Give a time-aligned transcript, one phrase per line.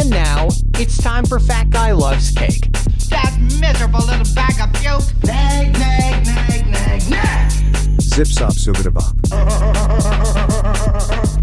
[0.00, 0.48] And now,
[0.78, 2.72] it's time for Fat Guy Loves Cake.
[3.10, 5.04] That miserable little bag of puke.
[5.24, 7.50] Nag, nag, nag, nag, nag.
[8.00, 9.14] Zip Zop Sugada Bob.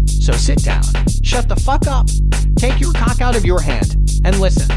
[0.08, 0.82] So sit down,
[1.22, 2.08] shut the fuck up,
[2.56, 3.94] take your cock out of your hand,
[4.24, 4.68] and listen.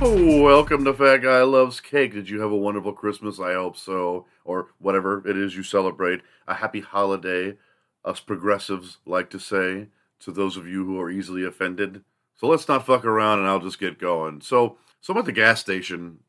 [0.00, 2.14] Welcome to Fat Guy Loves Cake.
[2.14, 3.38] Did you have a wonderful Christmas?
[3.38, 4.24] I hope so.
[4.46, 6.22] Or whatever it is you celebrate.
[6.48, 7.58] A happy holiday,
[8.02, 9.88] us progressives like to say
[10.20, 12.02] to those of you who are easily offended.
[12.34, 14.40] So let's not fuck around and I'll just get going.
[14.40, 16.20] So, so I'm at the gas station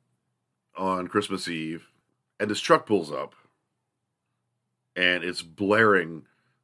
[0.76, 1.88] on Christmas Eve
[2.42, 3.36] and this truck pulls up
[4.98, 6.24] and it's blaring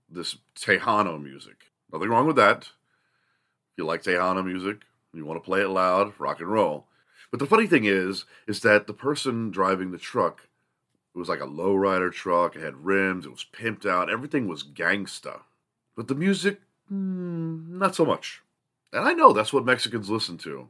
[0.10, 1.72] this Tejano music.
[1.90, 2.64] Nothing wrong with that.
[2.64, 4.82] If you like Tejano music,
[5.14, 6.86] you want to play it loud, rock and roll.
[7.32, 10.48] But the funny thing is, is that the person driving the truck,
[11.14, 12.56] it was like a lowrider truck.
[12.56, 13.26] It had rims.
[13.26, 14.10] It was pimped out.
[14.10, 15.42] Everything was gangsta.
[15.96, 16.62] But the music,
[16.92, 18.44] mm, not so much.
[18.94, 20.70] And I know that's what Mexicans listen to.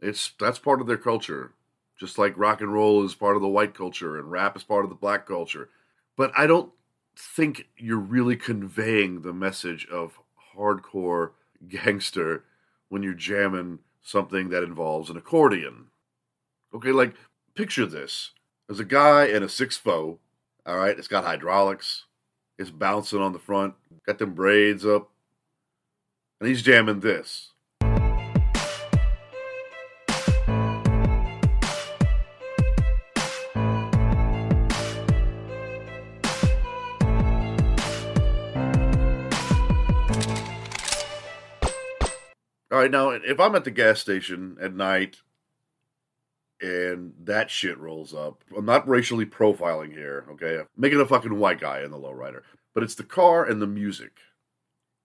[0.00, 1.52] It's that's part of their culture,
[1.98, 4.84] just like rock and roll is part of the white culture and rap is part
[4.84, 5.70] of the black culture.
[6.16, 6.70] But I don't
[7.16, 10.20] think you're really conveying the message of
[10.54, 11.30] hardcore
[11.66, 12.44] gangster
[12.88, 15.86] when you're jamming something that involves an accordion.
[16.74, 17.14] Okay, like
[17.54, 18.32] picture this.
[18.66, 20.18] There's a guy in a six foe,
[20.66, 22.04] all right, it's got hydraulics,
[22.58, 23.74] it's bouncing on the front,
[24.06, 25.10] got them braids up,
[26.40, 27.52] and he's jamming this.
[42.78, 45.16] All right, now if I'm at the gas station at night
[46.60, 50.60] and that shit rolls up, I'm not racially profiling here, okay?
[50.60, 52.42] I'm making a fucking white guy in the lowrider,
[52.74, 54.12] but it's the car and the music.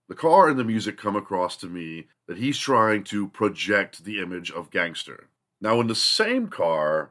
[0.08, 4.20] The car and the music come across to me that he's trying to project the
[4.20, 5.26] image of gangster.
[5.60, 7.10] Now, when the same car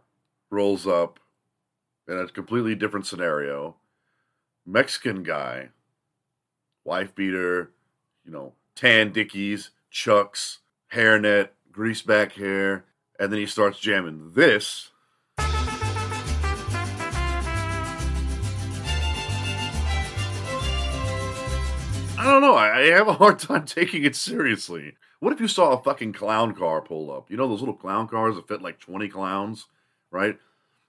[0.50, 1.20] rolls up
[2.08, 3.76] in a completely different scenario,
[4.66, 5.72] Mexican guy,
[6.86, 7.72] wife beater,
[8.24, 10.60] you know, tan dickies, chucks,
[10.92, 12.84] hairnet, grease back hair,
[13.20, 14.90] and then he starts jamming this.
[22.18, 22.56] I don't know.
[22.56, 24.96] I, I have a hard time taking it seriously.
[25.20, 27.30] What if you saw a fucking clown car pull up?
[27.30, 29.68] You know those little clown cars that fit like 20 clowns,
[30.12, 30.38] right?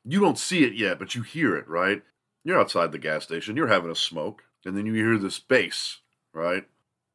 [0.02, 2.02] You don't see it yet, but you hear it, right?
[2.42, 5.98] You're outside the gas station, you're having a smoke, and then you hear this bass,
[6.32, 6.66] right?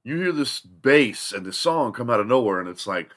[0.10, 3.12] You hear this bass and this song come out of nowhere, and it's like,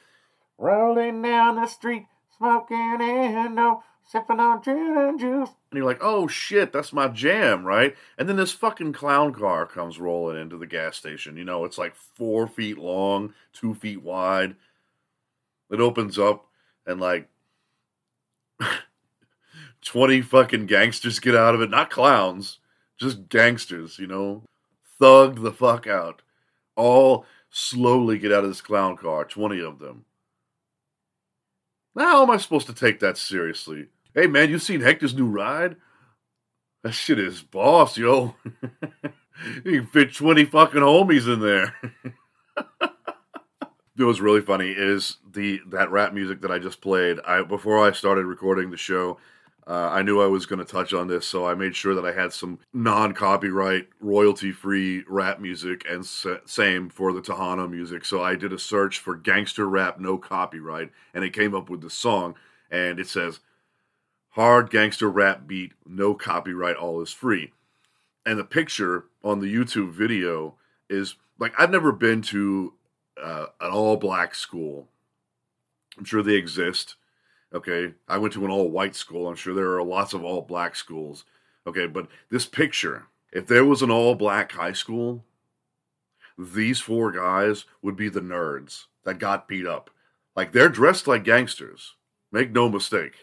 [0.59, 2.05] rolling down the street,
[2.37, 5.49] smoking endo, sipping on gin and juice.
[5.71, 7.97] And you're like, oh shit, that's my jam, right?
[8.19, 11.39] And then this fucking clown car comes rolling into the gas station.
[11.39, 14.55] You know, it's like four feet long, two feet wide.
[15.71, 16.45] It opens up,
[16.87, 17.27] and like
[19.81, 21.71] 20 fucking gangsters get out of it.
[21.71, 22.59] Not clowns,
[22.99, 24.43] just gangsters, you know?
[24.99, 26.21] Thug the fuck out.
[26.77, 30.05] All slowly get out of this clown car, 20 of them.
[31.95, 33.89] Now, how am I supposed to take that seriously?
[34.15, 35.77] Hey, man, you seen Hector's new ride?
[36.83, 38.35] That shit is boss, yo.
[39.65, 41.77] you can fit 20 fucking homies in there.
[43.99, 47.21] It was really funny is the that rap music that I just played.
[47.27, 49.19] I before I started recording the show,
[49.67, 52.05] uh, I knew I was going to touch on this, so I made sure that
[52.05, 58.05] I had some non-copyright, royalty-free rap music, and same for the Tejano music.
[58.05, 61.81] So I did a search for gangster rap, no copyright, and it came up with
[61.81, 62.35] the song,
[62.71, 63.41] and it says
[64.31, 67.53] hard gangster rap beat, no copyright, all is free.
[68.27, 70.55] And the picture on the YouTube video
[70.89, 72.73] is like I've never been to
[73.23, 74.89] uh, an all-black school.
[75.99, 76.97] I'm sure they exist.
[77.55, 79.29] Okay, I went to an all white school.
[79.29, 81.25] I'm sure there are lots of all black schools.
[81.67, 85.25] Okay, but this picture, if there was an all black high school,
[86.39, 89.91] these four guys would be the nerds that got beat up.
[90.35, 91.95] Like they're dressed like gangsters.
[92.31, 93.15] Make no mistake.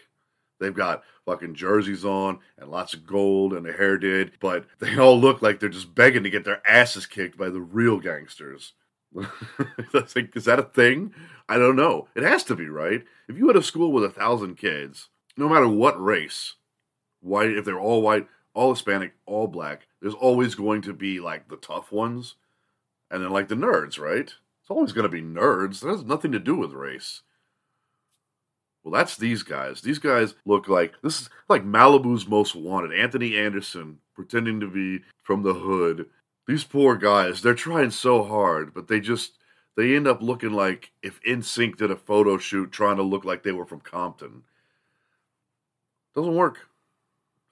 [0.60, 4.96] They've got fucking jerseys on and lots of gold and their hair did, but they
[4.96, 8.74] all look like they're just begging to get their asses kicked by the real gangsters.
[9.92, 11.12] like, is that a thing?
[11.48, 12.08] I don't know.
[12.14, 13.02] It has to be, right?
[13.28, 16.54] If you had a school with a thousand kids, no matter what race,
[17.20, 21.48] white, if they're all white, all Hispanic, all black, there's always going to be like
[21.48, 22.36] the tough ones
[23.10, 24.32] and then like the nerds, right?
[24.60, 25.80] It's always going to be nerds.
[25.80, 27.22] That has nothing to do with race.
[28.82, 29.82] Well, that's these guys.
[29.82, 32.98] These guys look like this is like Malibu's most wanted.
[32.98, 36.06] Anthony Anderson pretending to be from the hood.
[36.50, 39.34] These poor guys, they're trying so hard, but they just
[39.76, 43.44] they end up looking like if NSYNC did a photo shoot trying to look like
[43.44, 44.42] they were from Compton.
[46.12, 46.58] Doesn't work.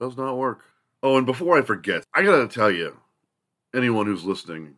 [0.01, 0.65] Does not work.
[1.01, 2.97] Oh, and before I forget, I gotta tell you,
[3.73, 4.75] anyone who's listening,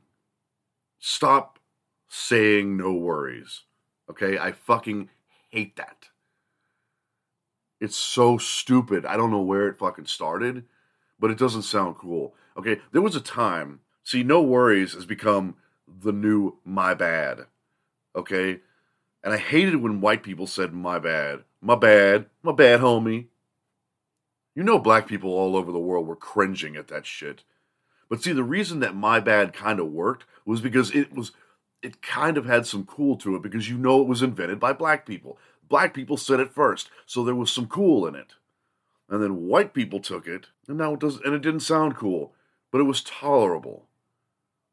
[0.98, 1.58] stop
[2.08, 3.62] saying no worries.
[4.10, 4.36] Okay?
[4.36, 5.08] I fucking
[5.48, 6.10] hate that.
[7.80, 9.06] It's so stupid.
[9.06, 10.66] I don't know where it fucking started,
[11.18, 12.34] but it doesn't sound cool.
[12.58, 12.82] Okay?
[12.92, 15.56] There was a time, see, no worries has become
[15.86, 17.46] the new my bad.
[18.14, 18.60] Okay?
[19.22, 21.44] And I hated when white people said my bad.
[21.60, 22.26] My bad.
[22.42, 23.26] My bad, homie.
[24.54, 27.44] You know, black people all over the world were cringing at that shit.
[28.08, 31.32] But see, the reason that my bad kind of worked was because it was,
[31.82, 34.72] it kind of had some cool to it because you know it was invented by
[34.72, 35.38] black people.
[35.68, 38.34] Black people said it first, so there was some cool in it.
[39.08, 42.32] And then white people took it, and now it doesn't, and it didn't sound cool,
[42.72, 43.86] but it was tolerable.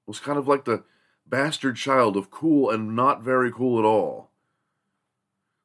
[0.07, 0.83] Was kind of like the
[1.27, 4.30] bastard child of cool and not very cool at all.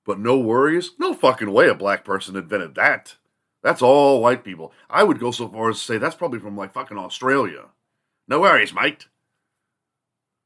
[0.04, 0.90] But no worries?
[0.98, 3.14] No fucking way a black person invented that.
[3.62, 4.72] That's all white people.
[4.90, 7.66] I would go so far as to say that's probably from like fucking Australia.
[8.26, 9.06] No worries, mate.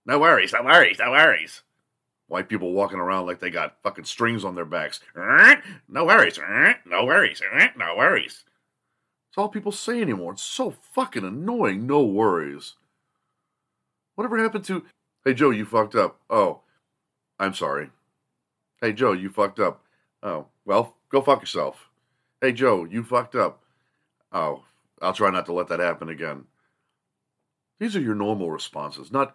[0.05, 1.63] No worries, no worries, no worries.
[2.29, 5.01] White people walking around like they got fucking strings on their backs.
[5.89, 6.39] No worries,
[6.85, 7.41] no worries,
[7.77, 8.45] no worries.
[9.31, 10.33] It's all people say anymore.
[10.33, 11.87] It's so fucking annoying.
[11.87, 12.75] No worries.
[14.17, 14.85] Whatever happened to,
[15.25, 16.19] hey Joe, you fucked up.
[16.29, 16.63] Oh,
[17.39, 17.91] I'm sorry.
[18.81, 19.83] Hey Joe, you fucked up.
[20.23, 21.89] Oh, well, go fuck yourself.
[22.41, 23.63] Hey, Joe, you fucked up.
[24.33, 24.65] Oh,
[25.01, 26.45] I'll try not to let that happen again.
[27.81, 29.35] These are your normal responses, not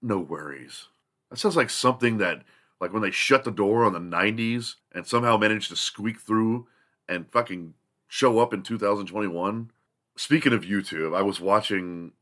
[0.00, 0.88] no worries.
[1.30, 2.42] That sounds like something that,
[2.80, 6.66] like when they shut the door on the 90s and somehow managed to squeak through
[7.08, 7.74] and fucking
[8.08, 9.70] show up in 2021.
[10.16, 12.12] Speaking of YouTube, I was watching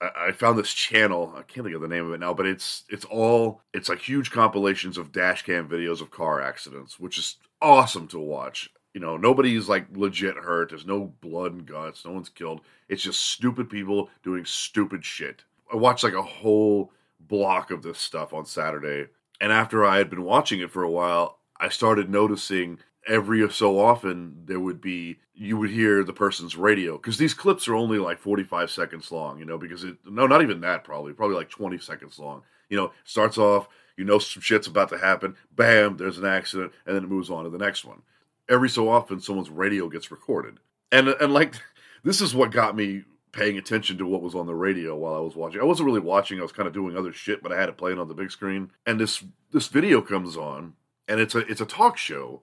[0.00, 1.32] I found this channel.
[1.36, 3.98] I can't think of the name of it now, but it's it's all it's like
[3.98, 8.70] huge compilations of dash cam videos of car accidents, which is awesome to watch.
[8.94, 10.70] You know, nobody's like legit hurt.
[10.70, 12.04] There's no blood and guts.
[12.04, 12.60] No one's killed.
[12.88, 15.42] It's just stupid people doing stupid shit.
[15.72, 19.10] I watched like a whole block of this stuff on Saturday.
[19.40, 23.80] And after I had been watching it for a while, I started noticing every so
[23.80, 27.98] often there would be you would hear the person's radio because these clips are only
[27.98, 31.50] like 45 seconds long you know because it no not even that probably probably like
[31.50, 35.96] 20 seconds long you know starts off you know some shit's about to happen bam
[35.96, 38.02] there's an accident and then it moves on to the next one
[38.48, 40.58] every so often someone's radio gets recorded.
[40.90, 41.54] And and like
[42.04, 45.20] this is what got me paying attention to what was on the radio while I
[45.20, 45.60] was watching.
[45.60, 47.76] I wasn't really watching, I was kind of doing other shit, but I had it
[47.76, 48.70] playing on the big screen.
[48.86, 49.22] And this
[49.52, 50.74] this video comes on
[51.06, 52.42] and it's a it's a talk show.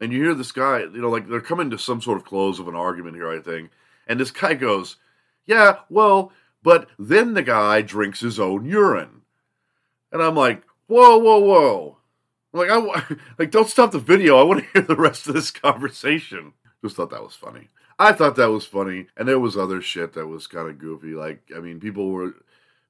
[0.00, 2.58] And you hear this guy, you know, like they're coming to some sort of close
[2.58, 3.70] of an argument here, I think.
[4.06, 4.96] And this guy goes,
[5.46, 9.22] Yeah, well, but then the guy drinks his own urine.
[10.12, 11.98] And I'm like, Whoa, whoa, whoa.
[12.52, 12.78] Like I
[13.38, 14.38] like don't stop the video.
[14.38, 16.52] I want to hear the rest of this conversation.
[16.82, 17.68] Just thought that was funny.
[17.98, 21.14] I thought that was funny, and there was other shit that was kind of goofy.
[21.14, 22.34] Like I mean, people were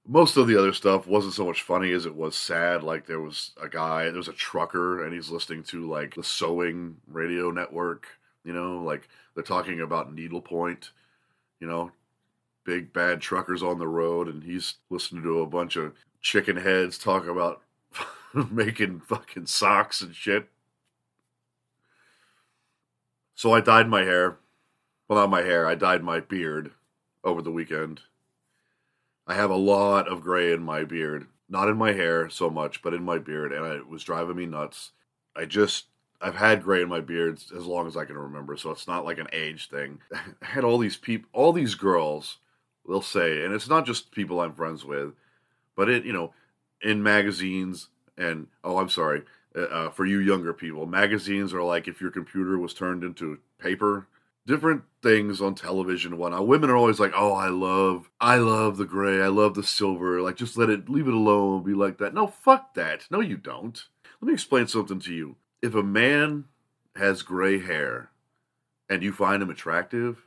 [0.09, 2.83] most of the other stuff wasn't so much funny as it was sad.
[2.83, 6.25] Like there was a guy, there was a trucker, and he's listening to like the
[6.25, 8.07] sewing radio network.
[8.43, 10.93] You know, like they're talking about needlepoint.
[11.61, 11.93] You know,
[12.65, 16.97] big bad truckers on the road, and he's listening to a bunch of chicken heads
[16.99, 17.63] talk about
[18.51, 20.49] making fucking socks and shit.
[23.35, 24.39] So I dyed my hair.
[25.07, 26.73] Well, not my hair, I dyed my beard
[27.25, 28.01] over the weekend.
[29.29, 31.27] I have a lot of gray in my beard.
[31.51, 34.47] Not in my hair so much, but in my beard, and it was driving me
[34.47, 34.93] nuts.
[35.37, 35.85] I just
[36.21, 39.05] I've had gray in my beard as long as I can remember, so it's not
[39.05, 40.01] like an age thing.
[40.13, 42.39] I had all these people, all these girls,
[42.87, 45.13] they'll say, and it's not just people I'm friends with,
[45.77, 46.33] but it, you know,
[46.83, 49.23] in magazines, and oh, I'm sorry,
[49.55, 53.39] uh, uh, for you younger people, magazines are like if your computer was turned into
[53.59, 54.07] paper.
[54.49, 56.47] Different things on television and whatnot.
[56.47, 60.23] Women are always like, "Oh, I love, I love the gray, I love the silver.
[60.23, 63.07] Like, just let it, leave it alone, be like that." No, fuck that.
[63.11, 63.85] No, you don't.
[64.23, 65.37] Let me explain something to you.
[65.61, 66.47] If a man
[66.97, 68.11] has gray hair
[68.89, 70.25] and you find him attractive,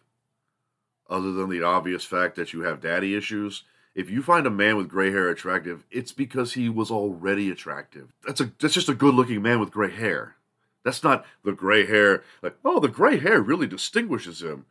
[1.09, 3.63] other than the obvious fact that you have daddy issues,
[3.95, 8.13] if you find a man with gray hair attractive, it's because he was already attractive.
[8.25, 10.35] That's a that's just a good looking man with gray hair.
[10.83, 14.65] That's not the gray hair like oh the gray hair really distinguishes him,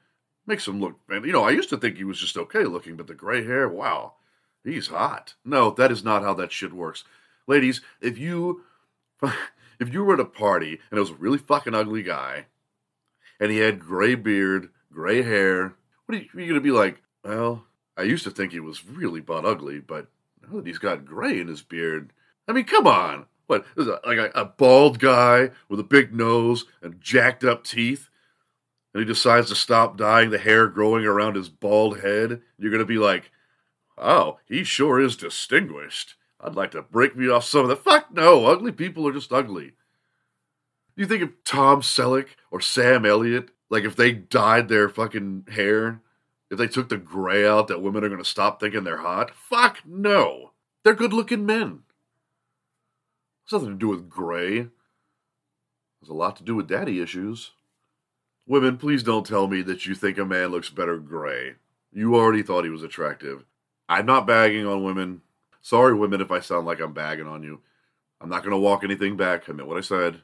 [0.47, 0.99] makes him look.
[1.09, 3.45] Man, you know I used to think he was just okay looking, but the gray
[3.45, 4.15] hair, wow,
[4.65, 5.35] he's hot.
[5.45, 7.05] No, that is not how that shit works,
[7.47, 7.81] ladies.
[8.01, 8.63] If you
[9.79, 12.47] if you were at a party and it was a really fucking ugly guy,
[13.39, 15.75] and he had gray beard, gray hair,
[16.07, 17.03] what are you, are you gonna be like?
[17.25, 17.65] Well,
[17.97, 20.09] I used to think he was really butt ugly, but
[20.43, 22.13] now that he's got gray in his beard,
[22.49, 23.27] I mean, come on.
[23.51, 28.09] What is like a, a bald guy with a big nose and jacked up teeth?
[28.95, 32.43] And he decides to stop dyeing the hair growing around his bald head.
[32.59, 33.33] You're gonna be like,
[33.99, 36.15] oh, he sure is distinguished.
[36.41, 39.33] I'd like to break me off some of the fuck no, ugly people are just
[39.33, 39.73] ugly.
[40.95, 46.03] You think of Tom Selleck or Sam Elliott, like if they dyed their fucking hair,
[46.53, 49.35] if they took the gray out, that women are gonna stop thinking they're hot?
[49.35, 50.53] Fuck no.
[50.85, 51.81] They're good looking men.
[53.51, 54.59] It's nothing to do with gray.
[54.59, 57.51] There's a lot to do with daddy issues.
[58.47, 61.55] Women, please don't tell me that you think a man looks better gray.
[61.93, 63.45] You already thought he was attractive.
[63.89, 65.23] I'm not bagging on women.
[65.63, 67.61] Sorry, women, if I sound like I'm bagging on you.
[68.21, 69.49] I'm not going to walk anything back.
[69.49, 70.21] I meant what I said.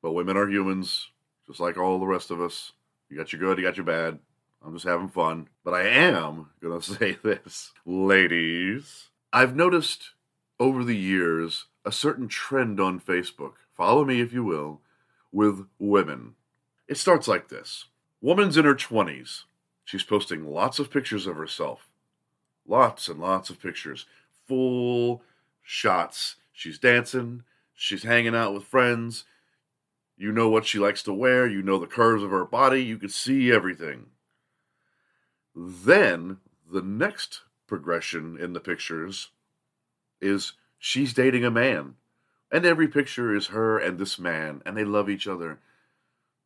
[0.00, 1.08] But women are humans,
[1.48, 2.70] just like all the rest of us.
[3.10, 4.16] You got your good, you got your bad.
[4.64, 5.48] I'm just having fun.
[5.64, 7.72] But I am going to say this.
[7.84, 10.10] Ladies, I've noticed
[10.60, 13.54] over the years a certain trend on Facebook.
[13.74, 14.82] Follow me if you will,
[15.32, 16.34] with women.
[16.86, 17.86] It starts like this
[18.20, 19.44] Woman's in her 20s.
[19.86, 21.88] She's posting lots of pictures of herself.
[22.66, 24.04] Lots and lots of pictures.
[24.46, 25.22] Full
[25.62, 26.36] shots.
[26.52, 27.44] She's dancing.
[27.72, 29.24] She's hanging out with friends.
[30.18, 31.46] You know what she likes to wear.
[31.46, 32.84] You know the curves of her body.
[32.84, 34.08] You can see everything.
[35.56, 36.36] Then
[36.70, 39.30] the next progression in the pictures
[40.20, 41.94] is she's dating a man.
[42.50, 45.58] And every picture is her and this man, and they love each other.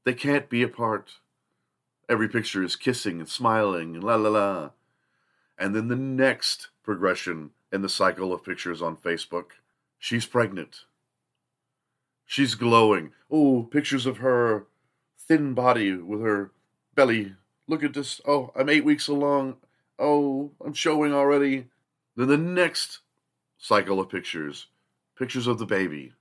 [0.04, 1.12] They can't be apart.
[2.08, 4.70] Every picture is kissing and smiling and la la la.
[5.56, 9.52] And then the next progression in the cycle of pictures on Facebook,
[9.98, 10.80] she's pregnant.
[12.26, 13.12] She's glowing.
[13.30, 14.66] Oh, pictures of her
[15.18, 16.50] thin body with her
[16.94, 17.34] belly.
[17.68, 18.20] Look at this.
[18.26, 19.56] Oh, I'm eight weeks along.
[19.98, 21.66] Oh, I'm showing already.
[22.16, 23.00] Then the next
[23.62, 24.66] cycle of pictures,
[25.16, 26.12] pictures of the baby.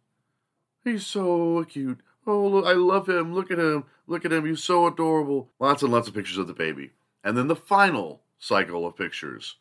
[0.84, 2.00] He's so cute.
[2.26, 3.34] Oh, look, I love him.
[3.34, 3.86] Look at him.
[4.06, 4.46] Look at him.
[4.46, 5.50] He's so adorable.
[5.60, 6.92] Lots and lots of pictures of the baby.
[7.24, 9.56] And then the final cycle of pictures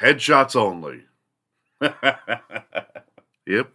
[0.00, 1.04] headshots only.
[3.46, 3.70] yep.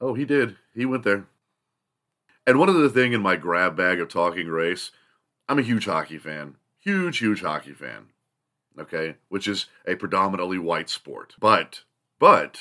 [0.00, 0.56] Oh, he did.
[0.74, 1.26] He went there.
[2.46, 4.90] And one other thing in my grab bag of talking race,
[5.48, 6.56] I'm a huge hockey fan.
[6.80, 8.08] Huge, huge hockey fan.
[8.78, 9.16] Okay?
[9.28, 11.34] Which is a predominantly white sport.
[11.38, 11.82] But,
[12.18, 12.58] but,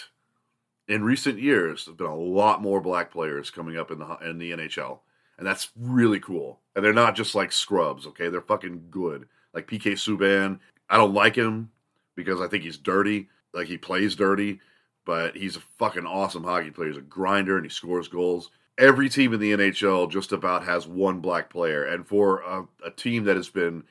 [0.88, 4.38] in recent years, there's been a lot more black players coming up in the in
[4.38, 5.00] the NHL,
[5.38, 6.60] and that's really cool.
[6.76, 8.30] And they're not just like scrubs, okay?
[8.30, 9.28] They're fucking good.
[9.54, 11.72] Like PK Subban, I don't like him
[12.16, 13.30] because I think he's dirty.
[13.54, 14.60] Like he plays dirty,
[15.06, 16.90] but he's a fucking awesome hockey player.
[16.90, 18.52] He's a grinder and he scores goals.
[18.78, 22.92] Every team in the NHL just about has one black player, and for a, a
[22.92, 23.84] team that has been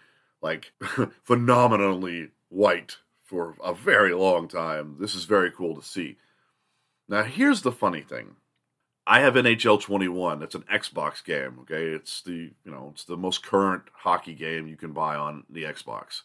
[0.42, 0.72] like
[1.24, 6.16] phenomenally white for a very long time, this is very cool to see.
[7.08, 8.36] Now, here's the funny thing.
[9.06, 10.42] I have NHL 21.
[10.42, 11.88] It's an Xbox game, okay?
[11.88, 15.64] It's the, you know, it's the most current hockey game you can buy on the
[15.64, 16.22] Xbox.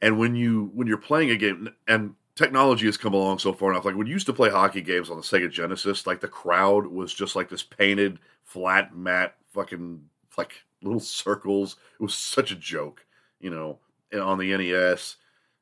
[0.00, 3.72] And when you when you're playing a game and technology has come along so far
[3.72, 6.28] enough, like when you used to play hockey games on the Sega Genesis, like the
[6.28, 10.00] crowd was just like this painted flat mat fucking
[10.36, 11.76] like little circles.
[11.98, 13.04] It was such a joke,
[13.40, 13.78] you know,
[14.12, 15.16] on the NES,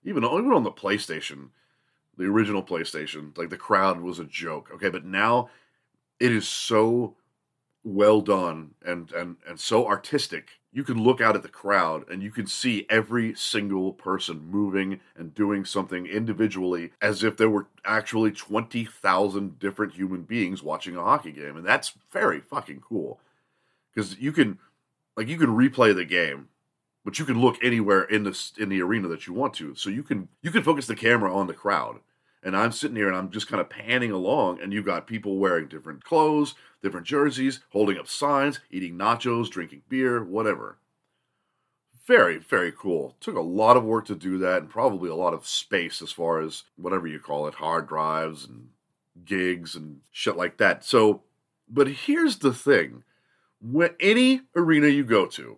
[0.04, 1.48] even even on the PlayStation
[2.16, 4.70] the original PlayStation, like the crowd was a joke.
[4.74, 5.50] Okay, but now
[6.18, 7.14] it is so
[7.84, 10.58] well done and and and so artistic.
[10.72, 15.00] You can look out at the crowd and you can see every single person moving
[15.16, 21.02] and doing something individually as if there were actually 20,000 different human beings watching a
[21.02, 23.20] hockey game and that's very fucking cool.
[23.94, 24.58] Cuz you can
[25.16, 26.48] like you can replay the game
[27.06, 29.74] but you can look anywhere in the in the arena that you want to.
[29.74, 32.00] So you can you can focus the camera on the crowd
[32.46, 35.36] and I'm sitting here and I'm just kind of panning along, and you've got people
[35.36, 40.78] wearing different clothes, different jerseys, holding up signs, eating nachos, drinking beer, whatever.
[42.06, 43.16] Very, very cool.
[43.18, 46.12] Took a lot of work to do that, and probably a lot of space as
[46.12, 48.68] far as whatever you call it hard drives and
[49.24, 50.84] gigs and shit like that.
[50.84, 51.22] So,
[51.68, 53.02] but here's the thing
[53.60, 55.56] when any arena you go to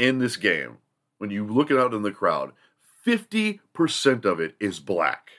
[0.00, 0.78] in this game,
[1.18, 2.52] when you look it out in the crowd,
[3.06, 5.30] 50% of it is black.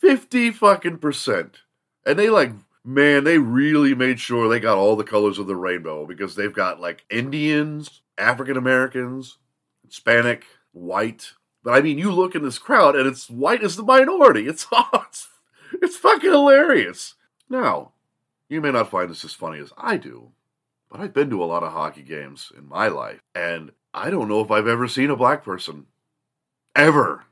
[0.00, 1.58] 50 fucking percent.
[2.06, 2.52] And they like,
[2.84, 6.52] man, they really made sure they got all the colors of the rainbow because they've
[6.52, 9.38] got like Indians, African Americans,
[9.84, 11.32] Hispanic, white.
[11.62, 14.46] But I mean, you look in this crowd and it's white is the minority.
[14.48, 15.28] It's, it's,
[15.82, 17.14] it's fucking hilarious.
[17.48, 17.92] Now,
[18.48, 20.30] you may not find this as funny as I do,
[20.90, 24.28] but I've been to a lot of hockey games in my life, and I don't
[24.28, 25.86] know if I've ever seen a black person.
[26.74, 27.24] Ever.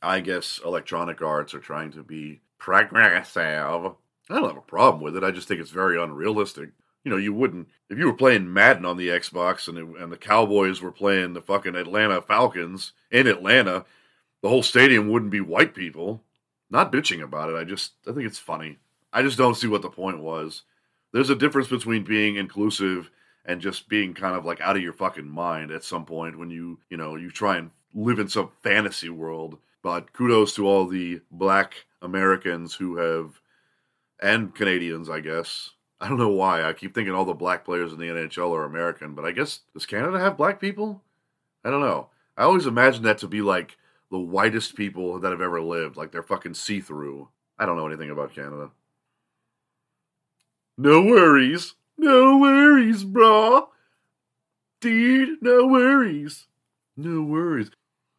[0.00, 3.92] I guess Electronic Arts are trying to be progressive.
[4.30, 5.24] I don't have a problem with it.
[5.24, 6.70] I just think it's very unrealistic.
[7.04, 10.10] You know, you wouldn't if you were playing Madden on the Xbox and it, and
[10.10, 13.84] the Cowboys were playing the fucking Atlanta Falcons in Atlanta,
[14.42, 16.22] the whole stadium wouldn't be white people.
[16.70, 17.56] Not bitching about it.
[17.56, 18.78] I just I think it's funny.
[19.12, 20.62] I just don't see what the point was.
[21.12, 23.10] There's a difference between being inclusive
[23.48, 26.50] and just being kind of like out of your fucking mind at some point when
[26.50, 29.58] you, you know, you try and live in some fantasy world.
[29.82, 33.40] But kudos to all the black Americans who have
[34.20, 35.70] and Canadians, I guess.
[36.00, 36.62] I don't know why.
[36.62, 39.60] I keep thinking all the black players in the NHL are American, but I guess
[39.72, 41.02] does Canada have black people?
[41.64, 42.08] I don't know.
[42.36, 43.76] I always imagine that to be like
[44.10, 47.28] the whitest people that have ever lived, like they're fucking see through.
[47.58, 48.70] I don't know anything about Canada.
[50.76, 51.74] No worries.
[51.98, 53.66] No worries, brah.
[54.80, 56.46] Dude, no worries.
[56.96, 57.70] No worries.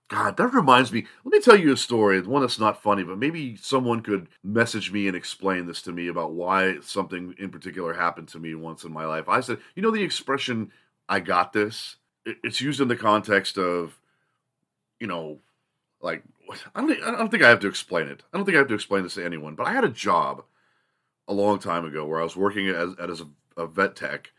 [0.10, 1.06] God, that reminds me.
[1.24, 4.92] Let me tell you a story, one that's not funny, but maybe someone could message
[4.92, 8.84] me and explain this to me about why something in particular happened to me once
[8.84, 9.30] in my life.
[9.30, 10.72] I said, you know, the expression,
[11.08, 11.98] I got this?
[12.26, 14.00] It's used in the context of,
[15.00, 15.40] you know,
[16.02, 16.24] like,
[16.74, 18.24] I don't, I don't think I have to explain it.
[18.34, 20.44] I don't think I have to explain this to anyone, but I had a job
[21.28, 23.28] a long time ago where I was working as, as a,
[23.60, 24.32] a vet tech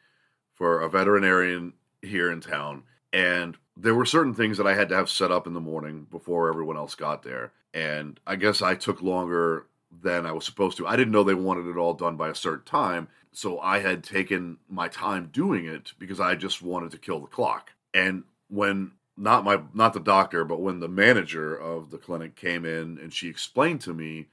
[0.52, 2.82] for a veterinarian here in town.
[3.12, 6.06] And there were certain things that I had to have set up in the morning
[6.10, 7.52] before everyone else got there.
[7.72, 9.66] And I guess I took longer
[10.02, 10.86] than I was supposed to.
[10.86, 13.08] I didn't know they wanted it all done by a certain time.
[13.32, 17.26] So I had taken my time doing it because I just wanted to kill the
[17.26, 17.72] clock.
[17.94, 22.64] And when not my not the doctor, but when the manager of the clinic came
[22.64, 24.28] in and she explained to me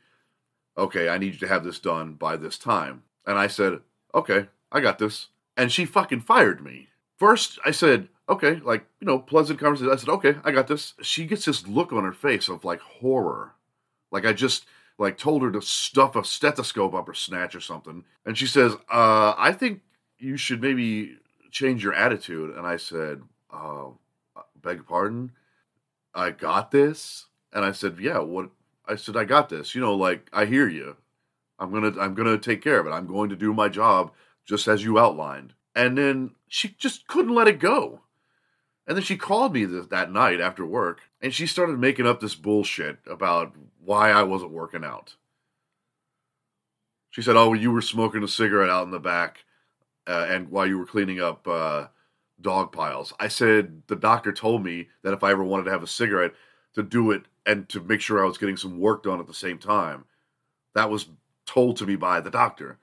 [0.78, 3.04] okay, I need you to have this done by this time.
[3.26, 3.80] And I said,
[4.14, 5.28] okay, I got this.
[5.56, 6.90] And she fucking fired me.
[7.18, 9.92] First, I said, okay, like, you know, pleasant conversation.
[9.92, 10.94] I said, okay, I got this.
[11.02, 13.54] She gets this look on her face of like horror.
[14.12, 14.66] Like I just
[15.00, 18.04] like told her to stuff a stethoscope up her snatch or something.
[18.26, 19.82] And she says, uh, I think
[20.20, 21.18] you should maybe
[21.52, 22.56] change your attitude.
[22.56, 23.90] And I said, uh,
[24.62, 25.32] beg pardon?
[26.14, 27.28] I got this?
[27.54, 28.50] And I said, yeah, what
[28.88, 29.76] I said, I got this.
[29.76, 30.98] You know, like I hear you.
[31.60, 32.92] I'm gonna I'm gonna take care of it.
[32.92, 34.12] I'm going to do my job
[34.48, 35.54] just as you outlined.
[35.76, 38.02] And then she just couldn't let it go.
[38.88, 42.20] And then she called me th- that night after work, and she started making up
[42.20, 45.16] this bullshit about why I wasn't working out.
[47.10, 49.44] She said, "Oh, you were smoking a cigarette out in the back,
[50.08, 51.88] uh, and while you were cleaning up uh,
[52.40, 55.84] dog piles." I said, "The doctor told me that if I ever wanted to have
[55.84, 56.34] a cigarette,
[56.78, 59.34] to do it and to make sure I was getting some work done at the
[59.34, 60.06] same time.
[60.76, 61.08] That was
[61.46, 62.78] told to me by the doctor.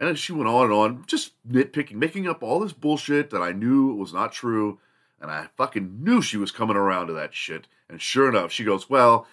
[0.00, 3.52] And she went on and on, just nitpicking, making up all this bullshit that I
[3.52, 4.78] knew was not true.
[5.20, 7.66] And I fucking knew she was coming around to that shit.
[7.88, 9.26] And sure enough, she goes, Well,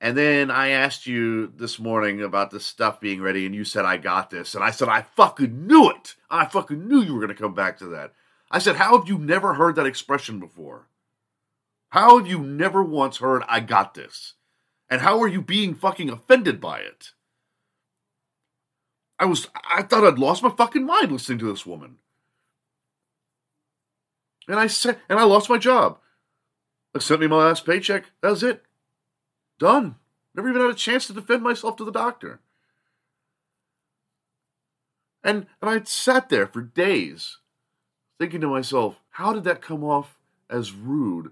[0.00, 3.84] and then I asked you this morning about this stuff being ready, and you said,
[3.84, 4.54] I got this.
[4.54, 6.16] And I said, I fucking knew it.
[6.30, 8.12] I fucking knew you were going to come back to that.
[8.50, 10.88] I said, How have you never heard that expression before?
[11.90, 14.34] How have you never once heard, I got this?
[14.88, 17.12] And how are you being fucking offended by it?
[19.20, 21.98] I was, I thought I'd lost my fucking mind listening to this woman.
[24.48, 25.98] And I said, and I lost my job.
[26.92, 28.06] They sent me my last paycheck.
[28.20, 28.64] That was it.
[29.60, 29.94] Done.
[30.34, 32.40] Never even had a chance to defend myself to the doctor.
[35.22, 37.38] And, and I sat there for days
[38.18, 40.18] thinking to myself, how did that come off
[40.50, 41.30] as rude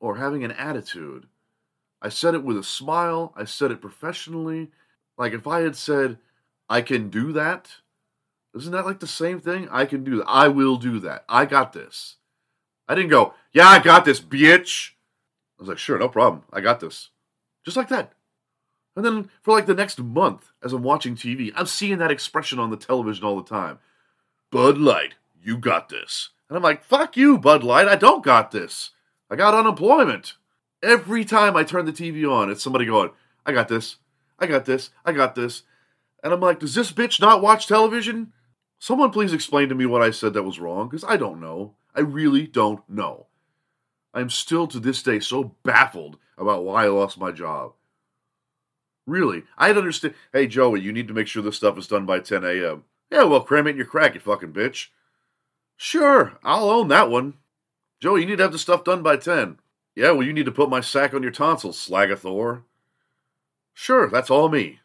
[0.00, 1.26] or having an attitude.
[2.02, 3.32] I said it with a smile.
[3.36, 4.70] I said it professionally.
[5.18, 6.18] Like if I had said,
[6.68, 7.70] I can do that,
[8.56, 9.68] isn't that like the same thing?
[9.70, 10.24] I can do that.
[10.26, 11.24] I will do that.
[11.28, 12.16] I got this.
[12.88, 14.92] I didn't go, yeah, I got this, bitch.
[15.58, 16.44] I was like, sure, no problem.
[16.52, 17.10] I got this.
[17.64, 18.12] Just like that.
[18.94, 22.58] And then for like the next month, as I'm watching TV, I'm seeing that expression
[22.58, 23.78] on the television all the time.
[24.50, 26.30] Bud Light, you got this.
[26.48, 28.90] And I'm like, fuck you, Bud Light, I don't got this.
[29.30, 30.34] I got unemployment.
[30.82, 33.10] Every time I turn the TV on, it's somebody going,
[33.44, 33.96] I got this.
[34.38, 34.90] I got this.
[35.04, 35.62] I got this.
[36.26, 38.32] And I'm like, does this bitch not watch television?
[38.80, 41.76] Someone please explain to me what I said that was wrong, because I don't know.
[41.94, 43.28] I really don't know.
[44.12, 47.74] I'm still to this day so baffled about why I lost my job.
[49.06, 50.14] Really, I'd understand.
[50.32, 52.82] Hey, Joey, you need to make sure this stuff is done by 10 a.m.
[53.08, 54.88] Yeah, well, cram it in your crack, you fucking bitch.
[55.76, 57.34] Sure, I'll own that one.
[58.00, 59.60] Joey, you need to have the stuff done by 10.
[59.94, 62.62] Yeah, well, you need to put my sack on your tonsils, Slagathor.
[63.74, 64.80] Sure, that's all me.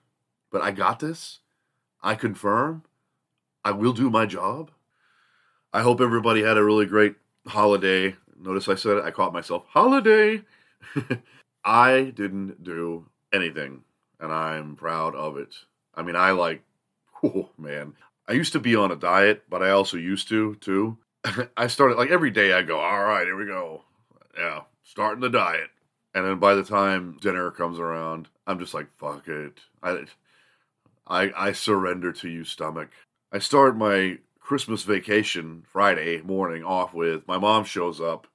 [0.52, 1.40] But I got this.
[2.04, 2.84] I confirm.
[3.64, 4.72] I will do my job.
[5.74, 7.16] I hope everybody had a really great
[7.48, 8.16] holiday.
[8.40, 9.66] Notice I said it, I caught myself.
[9.68, 10.42] Holiday!
[11.64, 13.82] I didn't do anything,
[14.20, 15.56] and I'm proud of it.
[15.96, 16.64] I mean, I like,
[17.24, 17.94] oh man.
[18.28, 20.98] I used to be on a diet, but I also used to, too.
[21.58, 23.84] I started, like, every day I go, all right, here we go.
[24.38, 25.70] Yeah, starting the diet.
[26.14, 29.60] And then by the time dinner comes around, I'm just like, fuck it.
[29.84, 30.06] I,
[31.08, 32.90] I, I surrender to you, stomach.
[33.32, 38.28] I start my Christmas vacation Friday morning off with my mom shows up.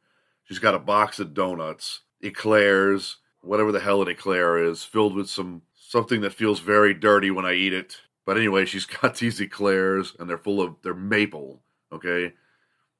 [0.44, 5.28] She's got a box of donuts, eclairs, whatever the hell an eclair is, filled with
[5.28, 7.98] some something that feels very dirty when I eat it.
[8.24, 11.60] But anyway, she's got these eclairs and they're full of they're maple,
[11.92, 12.32] okay?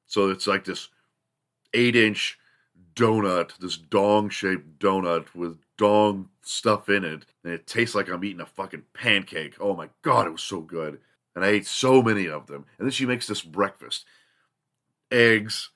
[0.05, 0.89] So it's like this
[1.73, 2.37] eight inch
[2.97, 8.23] donut, this dong shaped donut with dong stuff in it, and it tastes like I'm
[8.23, 9.55] eating a fucking pancake.
[9.59, 10.99] Oh my god, it was so good.
[11.35, 12.65] And I ate so many of them.
[12.77, 14.05] And then she makes this breakfast
[15.11, 15.69] eggs,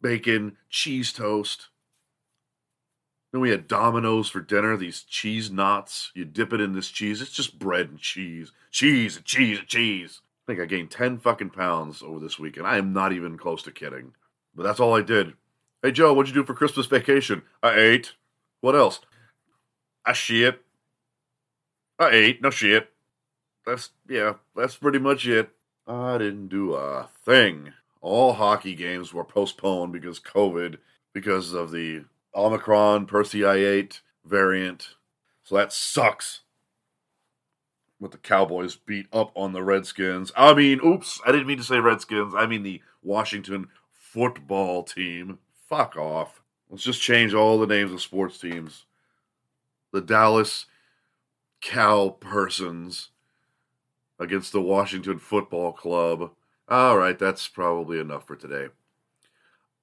[0.00, 1.68] bacon, cheese toast.
[3.30, 6.10] Then we had Domino's for dinner, these cheese knots.
[6.14, 7.22] You dip it in this cheese.
[7.22, 8.50] It's just bread and cheese.
[8.72, 10.20] Cheese and cheese and cheese.
[10.44, 12.66] I think I gained 10 fucking pounds over this weekend.
[12.66, 14.12] I am not even close to kidding.
[14.54, 15.34] But that's all I did.
[15.82, 17.42] Hey, Joe, what'd you do for Christmas vacation?
[17.60, 18.12] I ate.
[18.60, 19.00] What else?
[20.06, 20.62] I shit.
[21.98, 22.40] I ate.
[22.40, 22.90] No shit.
[23.66, 25.50] That's, yeah, that's pretty much it.
[25.88, 27.72] I didn't do a thing.
[28.00, 30.78] All hockey games were postponed because COVID,
[31.12, 34.94] because of the Omicron Persei 8 variant.
[35.42, 36.42] So that sucks.
[37.98, 40.30] With the Cowboys beat up on the Redskins.
[40.36, 42.34] I mean, oops, I didn't mean to say Redskins.
[42.36, 45.38] I mean the Washington football team.
[45.72, 46.42] Fuck off.
[46.68, 48.84] Let's just change all the names of sports teams.
[49.90, 50.66] The Dallas
[51.62, 53.08] Cow Persons
[54.18, 56.32] against the Washington Football Club.
[56.68, 58.66] All right, that's probably enough for today.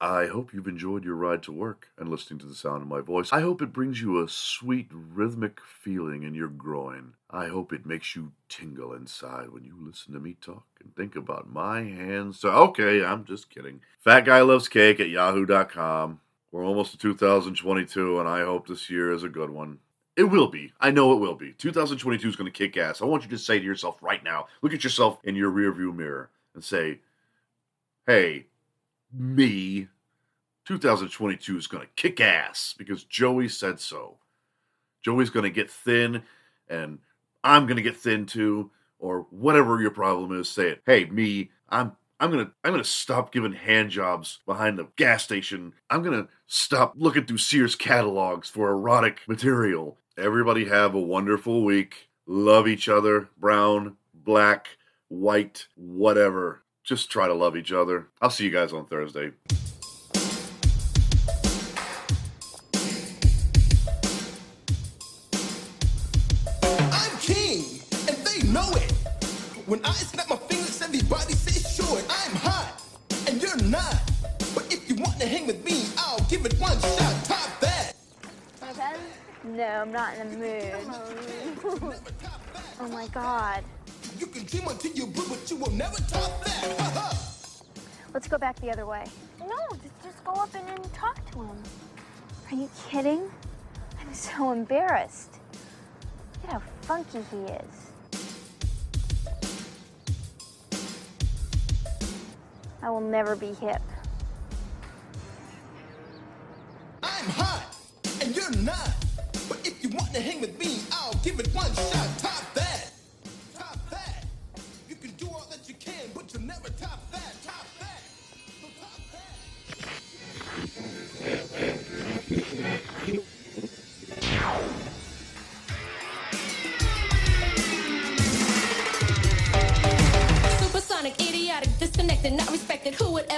[0.02, 3.02] I hope you've enjoyed your ride to work and listening to the sound of my
[3.02, 3.30] voice.
[3.32, 7.12] I hope it brings you a sweet rhythmic feeling in your groin.
[7.28, 11.16] I hope it makes you tingle inside when you listen to me talk and think
[11.16, 12.40] about my hands.
[12.40, 13.82] So, okay, I'm just kidding.
[13.98, 16.20] Fat Guy Loves Cake at yahoo.com.
[16.50, 19.80] We're almost to 2022, and I hope this year is a good one.
[20.16, 20.72] It will be.
[20.80, 21.52] I know it will be.
[21.52, 23.02] 2022 is going to kick ass.
[23.02, 25.94] I want you to say to yourself right now, look at yourself in your rearview
[25.94, 27.00] mirror and say,
[28.06, 28.46] hey,
[29.12, 29.88] me,
[30.66, 34.16] 2022 is going to kick ass because Joey said so.
[35.02, 36.22] Joey's going to get thin
[36.68, 36.98] and
[37.42, 40.82] I'm going to get thin too or whatever your problem is say it.
[40.86, 44.88] Hey, me, I'm I'm going to I'm going to stop giving hand jobs behind the
[44.96, 45.72] gas station.
[45.88, 49.96] I'm going to stop looking through Sears catalogs for erotic material.
[50.18, 52.10] Everybody have a wonderful week.
[52.26, 54.68] Love each other, brown, black,
[55.08, 56.62] white, whatever.
[56.90, 58.08] Just try to love each other.
[58.20, 59.30] I'll see you guys on Thursday.
[66.64, 68.90] I'm king, and they know it.
[69.66, 72.00] When I snap my fingers, everybody says sure.
[72.10, 72.82] I'm hot,
[73.28, 73.94] and you're not.
[74.52, 77.24] But if you want to hang with me, I'll give it one shot.
[77.24, 77.92] Top that.
[79.44, 81.94] No, I'm not in the mood.
[82.80, 83.62] oh my god.
[84.32, 86.78] You can dream until you blue, but you will never top that.
[86.78, 87.18] Ha ha.
[88.14, 89.04] Let's go back the other way.
[89.40, 91.56] No, just, just go up and, and talk to him.
[92.48, 93.28] Are you kidding?
[94.00, 95.30] I'm so embarrassed.
[96.42, 97.90] Look at how funky he is.
[102.84, 103.82] I will never be hip.
[107.02, 107.74] I'm hot,
[108.22, 108.94] and you're not.
[109.48, 112.29] But if you want to hang with me, I'll give it one shot.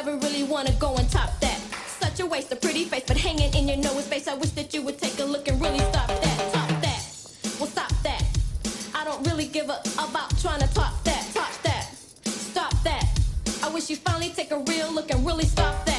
[0.05, 0.13] Respected.
[0.13, 1.61] Who would ever really wanna go and top that?
[2.01, 4.29] Such a waste of pretty face, but hanging in your nose space.
[4.29, 6.53] I wish that you would take a look and really stop that.
[6.53, 7.03] Top that.
[7.59, 8.25] Well, stop that.
[8.95, 11.27] I don't really give a about trying to top that.
[11.35, 11.95] Top that.
[12.25, 13.07] Stop that.
[13.63, 15.92] I wish you finally take a real look and really stop that.